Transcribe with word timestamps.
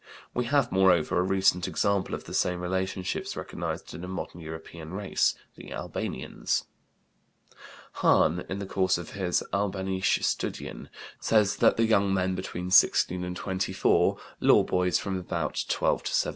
We 0.33 0.45
have, 0.45 0.71
moreover, 0.71 1.19
a 1.19 1.21
recent 1.21 1.67
example 1.67 2.15
of 2.15 2.23
the 2.23 2.33
same 2.33 2.59
relationships 2.59 3.37
recognized 3.37 3.93
in 3.93 4.03
a 4.03 4.07
modern 4.07 4.41
European 4.41 4.95
race 4.95 5.35
the 5.55 5.71
Albanians. 5.71 6.65
Hahn, 8.01 8.43
in 8.49 8.57
the 8.57 8.65
course 8.65 8.97
of 8.97 9.11
his 9.11 9.43
Albanische 9.53 10.23
Studien 10.23 10.89
(1854, 11.19 11.19
p. 11.21 11.21
166), 11.21 11.27
says 11.27 11.55
that 11.57 11.77
the 11.77 11.85
young 11.85 12.11
men 12.11 12.33
between 12.33 12.71
16 12.71 13.23
and 13.23 13.35
24 13.37 14.17
lore 14.39 14.65
boys 14.65 14.97
from 14.97 15.19
about 15.19 15.63
12 15.69 16.01
to 16.05 16.11
17. 16.15 16.29